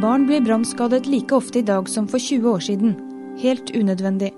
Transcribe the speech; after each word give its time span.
Barn 0.00 0.26
blir 0.26 0.40
brannskadet 0.40 1.06
like 1.06 1.34
ofte 1.34 1.58
i 1.58 1.62
dag 1.62 1.88
som 1.88 2.06
for 2.08 2.18
20 2.18 2.48
år 2.48 2.60
siden. 2.64 2.92
Helt 3.38 3.70
unødvendig. 3.76 4.30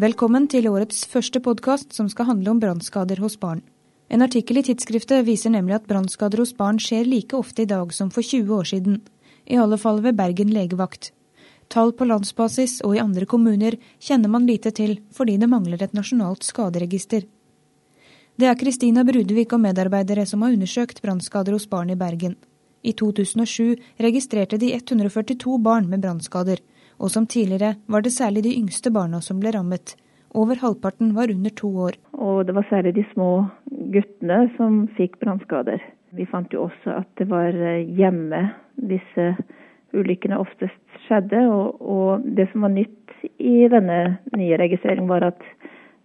Velkommen 0.00 0.46
til 0.48 0.70
årets 0.70 1.02
første 1.04 1.42
podkast 1.44 1.92
som 1.92 2.08
skal 2.08 2.30
handle 2.30 2.54
om 2.54 2.62
brannskader 2.62 3.20
hos 3.20 3.36
barn. 3.40 3.60
En 4.08 4.24
artikkel 4.24 4.56
i 4.56 4.62
tidsskriftet 4.64 5.26
viser 5.26 5.52
nemlig 5.52 5.74
at 5.76 5.90
brannskader 5.90 6.40
hos 6.40 6.54
barn 6.56 6.80
skjer 6.80 7.04
like 7.04 7.36
ofte 7.36 7.66
i 7.66 7.68
dag 7.68 7.92
som 7.92 8.08
for 8.14 8.24
20 8.24 8.54
år 8.56 8.70
siden. 8.70 8.96
I 9.44 9.60
alle 9.60 9.76
fall 9.76 10.00
ved 10.00 10.16
Bergen 10.16 10.56
legevakt. 10.56 11.12
Tall 11.68 11.92
på 11.92 12.08
landsbasis 12.08 12.78
og 12.88 12.96
i 12.96 13.04
andre 13.04 13.28
kommuner 13.28 13.76
kjenner 14.00 14.32
man 14.32 14.48
lite 14.48 14.72
til 14.72 14.96
fordi 15.12 15.36
det 15.36 15.50
mangler 15.52 15.84
et 15.84 15.92
nasjonalt 15.92 16.40
skaderegister. 16.40 17.28
Det 18.40 18.48
er 18.48 18.56
Kristina 18.56 19.04
Brudvik 19.04 19.52
og 19.52 19.60
medarbeidere 19.68 20.24
som 20.24 20.40
har 20.40 20.56
undersøkt 20.56 21.04
brannskader 21.04 21.52
hos 21.52 21.68
barn 21.68 21.92
i 21.92 22.00
Bergen. 22.00 22.40
I 22.84 22.92
2007 22.92 23.76
registrerte 23.96 24.58
de 24.60 24.74
142 24.76 25.58
barn 25.58 25.88
med 25.88 26.02
brannskader, 26.04 26.60
og 27.00 27.10
som 27.10 27.26
tidligere 27.26 27.74
var 27.88 28.04
det 28.04 28.12
særlig 28.12 28.44
de 28.44 28.56
yngste 28.58 28.92
barna 28.92 29.22
som 29.24 29.40
ble 29.40 29.54
rammet. 29.56 29.96
Over 30.34 30.60
halvparten 30.60 31.14
var 31.16 31.30
under 31.32 31.50
to 31.50 31.70
år. 31.86 31.96
Og 32.12 32.44
det 32.46 32.54
var 32.54 32.66
særlig 32.68 32.94
de 32.96 33.04
små 33.12 33.46
guttene 33.94 34.50
som 34.58 34.84
fikk 34.98 35.16
brannskader. 35.22 35.80
Vi 36.12 36.26
fant 36.28 36.52
jo 36.52 36.66
også 36.66 36.98
at 37.00 37.08
det 37.18 37.28
var 37.30 37.54
eh, 37.54 37.86
hjemme 37.98 38.50
disse 38.90 39.32
ulykkene 39.94 40.38
oftest 40.42 40.98
skjedde. 41.06 41.40
Og, 41.48 41.80
og 41.80 42.26
det 42.36 42.50
som 42.52 42.66
var 42.66 42.74
nytt 42.74 43.14
i 43.38 43.64
denne 43.70 44.18
nye 44.36 44.58
registreringen, 44.60 45.08
var 45.08 45.30
at 45.30 45.46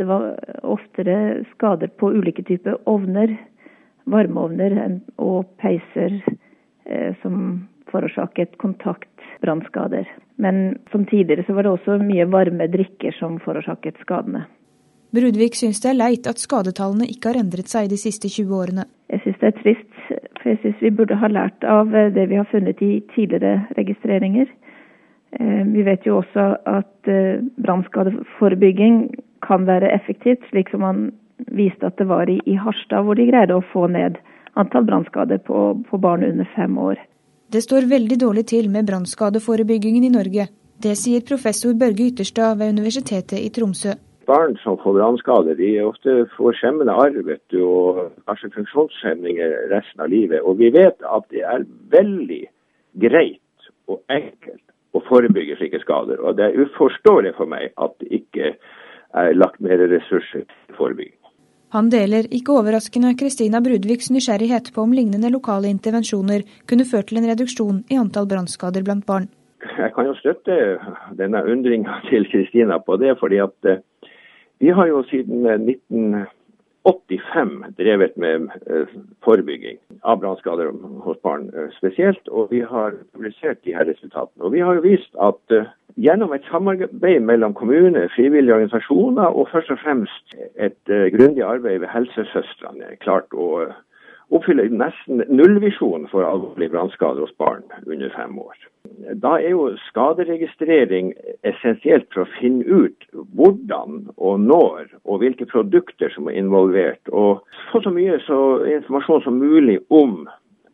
det 0.00 0.06
var 0.08 0.32
oftere 0.64 1.42
skader 1.52 1.92
på 2.00 2.14
ulike 2.14 2.46
typer 2.48 2.78
ovner, 2.88 3.34
varmeovner 4.08 4.78
og 5.20 5.50
peiser 5.60 6.22
som 7.22 7.68
forårsaket 7.92 8.58
kontaktbrannskader. 8.58 10.08
Men 10.36 10.78
som 10.90 11.06
tidligere 11.06 11.44
så 11.46 11.52
var 11.52 11.66
det 11.66 11.74
også 11.76 11.98
mye 12.02 12.26
varme 12.32 12.66
drikker 12.72 13.14
som 13.18 13.38
forårsaket 13.44 14.00
skadene. 14.02 14.46
Brudvik 15.12 15.58
syns 15.58 15.82
det 15.84 15.90
er 15.90 15.98
leit 15.98 16.28
at 16.30 16.40
skadetallene 16.40 17.04
ikke 17.12 17.32
har 17.32 17.42
endret 17.42 17.68
seg 17.68 17.90
de 17.92 17.98
siste 18.00 18.30
20 18.32 18.54
årene. 18.56 18.86
Jeg 19.12 19.20
syns 19.24 19.40
det 19.42 19.50
er 19.50 19.58
trist, 19.58 19.96
for 20.40 20.50
jeg 20.54 20.60
syns 20.62 20.80
vi 20.80 20.94
burde 21.02 21.18
ha 21.20 21.28
lært 21.28 21.66
av 21.68 21.92
eh, 21.94 22.08
det 22.14 22.30
vi 22.30 22.38
har 22.40 22.48
funnet 22.48 22.80
i 22.80 22.94
tidligere 23.12 23.66
registreringer. 23.76 24.48
Eh, 25.36 25.62
vi 25.68 25.84
vet 25.84 26.08
jo 26.08 26.22
også 26.22 26.46
at 26.64 27.12
brannskadeforebygging 27.60 29.02
kan 29.44 29.66
være 29.68 29.92
effektivt, 29.92 30.46
slik 30.48 30.72
som 30.72 30.80
man 30.86 31.10
viste 31.52 31.84
at 31.84 31.98
det 31.98 32.08
var 32.08 32.30
i 32.30 32.56
Harstad, 32.56 33.04
hvor 33.04 33.18
de 33.18 33.28
greide 33.28 33.58
å 33.58 33.64
få 33.72 33.88
ned 33.92 34.16
antall 34.54 34.84
brannskader 34.84 35.38
på, 35.38 35.82
på 35.88 35.98
barn 35.98 36.24
under 36.24 36.48
fem 36.56 36.78
år. 36.78 37.00
Det 37.52 37.62
står 37.64 37.88
veldig 37.90 38.16
dårlig 38.20 38.46
til 38.48 38.70
med 38.72 38.86
brannskadeforebyggingen 38.88 40.04
i 40.04 40.12
Norge. 40.12 40.48
Det 40.82 40.94
sier 40.98 41.24
professor 41.28 41.74
Børge 41.78 42.08
Ytterstad 42.10 42.56
ved 42.58 42.72
Universitetet 42.72 43.38
i 43.38 43.50
Tromsø. 43.54 43.92
Barn 44.26 44.56
som 44.62 44.78
får 44.80 44.96
brannskader, 44.96 45.54
de 45.58 45.70
ofte 45.84 46.14
får 46.36 46.56
skjemmende 46.58 46.94
arv 46.94 47.28
og 47.60 48.00
kanskje 48.26 48.52
funksjonshemninger 48.56 49.56
resten 49.74 50.00
av 50.00 50.10
livet. 50.10 50.40
Og 50.40 50.58
vi 50.62 50.70
vet 50.74 51.02
at 51.16 51.26
det 51.34 51.42
er 51.42 51.66
veldig 51.92 52.42
greit 53.04 53.70
og 53.90 54.00
enkelt 54.08 54.62
å 54.96 55.02
forebygge 55.08 55.58
slike 55.58 55.82
skader. 55.82 56.22
Og 56.22 56.38
det 56.38 56.48
er 56.48 56.62
uforståelig 56.64 57.34
for 57.38 57.50
meg 57.50 57.72
at 57.82 57.96
det 58.00 58.22
ikke 58.22 58.54
er 59.12 59.34
lagt 59.36 59.60
mer 59.60 59.82
ressurser 59.92 60.46
til 60.46 60.78
forebygging. 60.78 61.21
Han 61.72 61.86
deler, 61.88 62.26
ikke 62.36 62.52
overraskende, 62.52 63.14
Kristina 63.16 63.56
Brudviks 63.64 64.10
nysgjerrighet 64.12 64.66
på 64.74 64.82
om 64.84 64.90
lignende 64.92 65.30
lokale 65.32 65.70
intervensjoner 65.72 66.44
kunne 66.68 66.84
ført 66.84 67.08
til 67.08 67.16
en 67.22 67.30
reduksjon 67.30 67.78
i 67.88 67.96
antall 67.96 68.28
brannskader 68.28 68.84
blant 68.84 69.08
barn. 69.08 69.24
Jeg 69.78 69.94
kan 69.94 70.06
jo 70.10 70.14
støtte 70.18 70.78
denne 71.16 71.40
undringa 71.48 71.94
til 72.10 72.28
Kristina 72.28 72.76
på 72.76 73.00
det, 73.00 73.16
fordi 73.20 73.38
at 73.40 73.56
eh, 73.64 73.80
vi 74.60 74.68
har 74.76 74.86
jo 74.90 75.02
siden 75.08 75.46
1985 75.48 77.72
drevet 77.80 78.16
med 78.20 78.52
eh, 78.68 78.86
forebygging 79.24 79.80
av 80.04 80.20
brannskader 80.20 80.68
hos 81.06 81.16
barn 81.24 81.48
eh, 81.56 81.72
spesielt, 81.78 82.28
og 82.28 82.52
vi 82.52 82.60
har 82.60 82.92
publisert 83.14 83.64
de 83.64 83.72
her 83.78 83.88
resultatene. 83.88 84.44
Og 84.44 84.52
Vi 84.52 84.60
har 84.60 84.74
jo 84.76 84.84
vist 84.90 85.12
at 85.16 85.40
gjennom 85.96 86.32
et 86.32 86.44
samarbeid 86.50 87.20
mellom 87.20 87.54
kommune, 87.54 88.08
frivillige 88.16 88.54
organisasjoner 88.54 89.36
og 89.36 89.48
først 89.52 89.70
og 89.70 89.80
fremst 89.84 90.36
et 90.56 90.92
uh, 90.92 91.08
grundig 91.16 91.44
arbeid 91.44 91.82
ved 91.82 91.92
helsesøstrene 91.92 92.96
klart 93.04 93.32
å 93.36 93.48
uh, 93.66 93.80
oppfylle 94.32 94.68
nesten 94.72 95.24
nullvisjonen 95.28 96.08
for 96.10 96.24
alvorlige 96.24 96.72
brannskader 96.72 97.24
hos 97.24 97.34
barn 97.40 97.64
under 97.86 98.12
fem 98.16 98.38
år. 98.40 98.56
Da 99.22 99.34
er 99.38 99.52
jo 99.52 99.66
skaderegistrering 99.88 101.12
essensielt 101.48 102.08
for 102.14 102.24
å 102.24 102.32
finne 102.38 102.64
ut 102.64 103.08
hvordan 103.36 104.06
og 104.16 104.40
når 104.40 104.92
og 105.04 105.22
hvilke 105.22 105.48
produkter 105.50 106.12
som 106.14 106.30
er 106.30 106.38
involvert, 106.40 107.02
og 107.08 107.42
få 107.70 107.82
så 107.84 107.92
mye 107.92 108.18
så 108.26 108.38
informasjon 108.78 109.26
som 109.26 109.40
mulig 109.42 109.80
om 109.90 110.22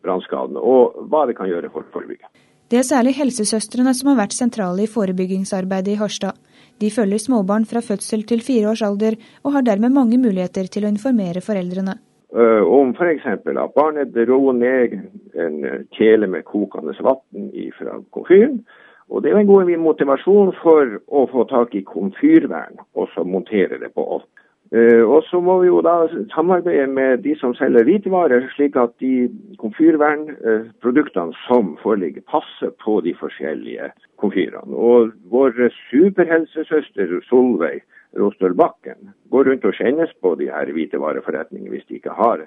brannskadene 0.06 0.62
og 0.62 1.00
hva 1.10 1.26
det 1.28 1.38
kan 1.38 1.50
gjøre 1.50 1.72
for 1.74 1.82
å 1.82 1.96
forebygge. 1.96 2.30
Det 2.68 2.76
er 2.76 2.84
særlig 2.84 3.14
helsesøstrene 3.16 3.94
som 3.96 4.10
har 4.10 4.18
vært 4.18 4.34
sentrale 4.36 4.82
i 4.84 4.90
forebyggingsarbeidet 4.92 5.94
i 5.94 6.00
Harstad. 6.00 6.36
De 6.82 6.90
følger 6.92 7.22
småbarn 7.22 7.64
fra 7.70 7.80
fødsel 7.80 8.26
til 8.28 8.42
fire 8.44 8.68
års 8.74 8.82
alder, 8.84 9.16
og 9.40 9.54
har 9.54 9.64
dermed 9.64 9.94
mange 9.94 10.18
muligheter 10.20 10.68
til 10.68 10.84
å 10.84 10.90
informere 10.92 11.40
foreldrene. 11.40 11.94
Uh, 12.28 12.60
om 12.68 12.92
f.eks. 12.92 13.24
at 13.24 13.72
barnet 13.72 14.12
dro 14.12 14.52
ned 14.52 14.98
en 15.32 15.56
kjele 15.96 16.28
med 16.28 16.44
kokende 16.44 16.92
vann 17.00 17.48
fra 17.78 17.96
komfyren. 18.12 18.60
Og 19.08 19.22
Det 19.24 19.32
er 19.32 19.40
en 19.40 19.48
god 19.48 19.72
motivasjon 19.80 20.52
for 20.60 20.98
å 21.08 21.24
få 21.32 21.46
tak 21.48 21.72
i 21.72 21.86
komfyrvern 21.88 22.76
og 22.92 23.08
så 23.14 23.24
montere 23.24 23.80
det 23.80 23.94
på 23.96 24.04
ovnen. 24.04 24.28
Uh, 24.68 25.00
og 25.08 25.22
så 25.30 25.40
må 25.40 25.54
vi 25.62 25.70
jo 25.70 25.78
da 25.80 25.94
samarbeide 26.34 26.86
med 26.92 27.22
de 27.24 27.32
som 27.40 27.54
selger 27.56 27.86
hvitevarer, 27.88 28.50
slik 28.52 28.76
at 28.76 28.92
de 29.00 29.30
komfyrvernproduktene 29.62 31.36
som 31.46 31.76
foreligger, 31.82 32.26
passer 32.28 32.74
på 32.84 32.98
de 33.06 33.14
forskjellige 33.16 33.88
komfyrene. 34.20 34.76
Og 34.76 35.14
vår 35.32 35.56
superhelsesøster 35.88 37.16
Solveig 37.30 37.80
Rostølbakken 38.18 39.12
går 39.32 39.50
rundt 39.50 39.66
og 39.68 39.76
kjennes 39.76 40.12
på 40.22 40.34
de 40.40 40.48
her 40.52 40.72
hvitevareforretningene 40.72 41.74
hvis 41.74 41.88
de 41.88 42.00
ikke 42.00 42.16
har 42.16 42.44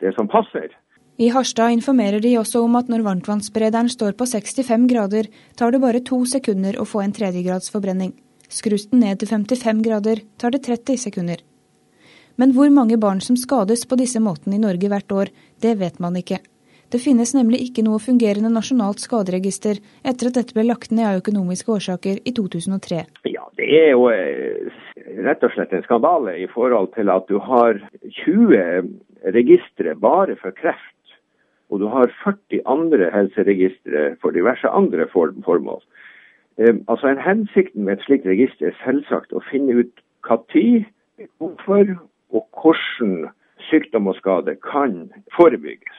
det 0.00 0.14
som 0.16 0.28
passer. 0.30 0.72
I 1.18 1.32
Harstad 1.34 1.74
informerer 1.74 2.22
de 2.22 2.36
også 2.38 2.62
om 2.62 2.76
at 2.78 2.90
når 2.92 3.02
varmtvannsberederen 3.06 3.88
står 3.90 4.14
på 4.18 4.28
65 4.30 4.86
grader, 4.92 5.26
tar 5.58 5.74
det 5.74 5.82
bare 5.82 6.04
to 6.06 6.20
sekunder 6.30 6.78
å 6.78 6.86
få 6.86 7.02
en 7.02 7.14
tredjegrads 7.16 7.72
forbrenning. 7.74 8.14
Skrus 8.48 8.86
den 8.92 9.02
ned 9.02 9.18
til 9.18 9.32
55 9.32 9.82
grader, 9.84 10.22
tar 10.38 10.54
det 10.54 10.62
30 10.68 11.00
sekunder. 11.08 11.42
Men 12.38 12.52
hvor 12.54 12.70
mange 12.70 12.96
barn 13.02 13.18
som 13.24 13.36
skades 13.36 13.82
på 13.90 13.96
disse 13.98 14.20
måtene 14.22 14.54
i 14.58 14.62
Norge 14.62 14.88
hvert 14.90 15.10
år, 15.10 15.30
det 15.58 15.74
vet 15.80 15.98
man 15.98 16.14
ikke. 16.20 16.38
Det 16.88 17.00
finnes 17.02 17.34
nemlig 17.36 17.58
ikke 17.66 17.82
noe 17.84 17.98
fungerende 18.00 18.48
nasjonalt 18.52 19.02
skaderegister 19.02 19.80
etter 20.06 20.30
at 20.30 20.36
dette 20.38 20.54
ble 20.56 20.64
lagt 20.70 20.92
ned 20.94 21.04
av 21.04 21.18
økonomiske 21.18 21.72
årsaker 21.74 22.20
i 22.24 22.32
2003. 22.36 23.02
Ja, 23.28 23.44
Det 23.58 23.66
er 23.66 23.90
jo 23.90 24.06
eh, 24.08 24.70
rett 25.26 25.42
og 25.42 25.52
slett 25.52 25.74
en 25.74 25.82
skandale 25.84 26.38
i 26.38 26.46
forhold 26.48 26.94
til 26.94 27.10
at 27.12 27.26
du 27.28 27.36
har 27.42 27.82
20 28.22 28.88
registre 29.36 29.96
bare 29.98 30.38
for 30.40 30.54
kreft. 30.56 30.94
Og 31.68 31.82
du 31.82 31.90
har 31.92 32.08
40 32.22 32.62
andre 32.64 33.10
helseregistre 33.12 34.14
for 34.22 34.32
diverse 34.32 34.70
andre 34.72 35.04
formål. 35.12 35.82
Eh, 36.56 36.78
altså 36.86 37.10
en 37.10 37.20
Hensikten 37.20 37.84
med 37.84 37.98
et 37.98 38.06
slikt 38.06 38.30
register 38.30 38.70
er 38.70 38.78
selvsagt 38.86 39.34
å 39.34 39.44
finne 39.50 39.82
ut 39.82 40.04
når, 40.24 40.86
hvorfor 41.42 41.98
og 42.32 42.46
hvordan 42.60 43.28
sykdom 43.68 44.10
og 44.10 44.16
skade 44.20 44.56
kan 44.64 45.08
forebygges. 45.36 45.98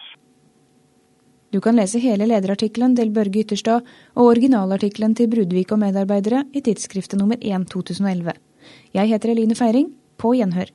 Du 1.49 1.57
kan 1.65 1.79
lese 1.79 2.01
hele 2.01 2.27
lederartikkelen 2.29 2.93
til 2.97 3.09
Børge 3.13 3.41
Ytterstad 3.41 3.85
og 4.15 4.27
originalartikkelen 4.35 5.15
til 5.17 5.31
Brudvik 5.31 5.71
og 5.73 5.81
medarbeidere 5.81 6.43
i 6.53 6.61
tidsskriftet 6.61 7.17
nummer 7.19 7.41
1 7.41 7.65
2011. 7.71 8.37
Jeg 8.93 9.09
heter 9.09 9.33
Eline 9.33 9.57
Feiring. 9.57 9.89
På 10.19 10.33
gjenhør. 10.35 10.69